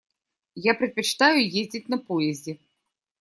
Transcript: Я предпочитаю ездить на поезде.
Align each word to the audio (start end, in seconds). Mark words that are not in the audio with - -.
Я 0.55 0.73
предпочитаю 0.73 1.47
ездить 1.47 1.87
на 1.87 1.99
поезде. 1.99 2.57